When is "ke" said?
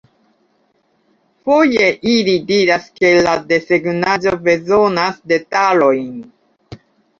2.97-3.13